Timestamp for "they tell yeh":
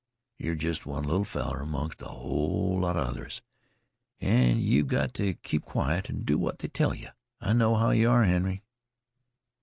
6.57-7.11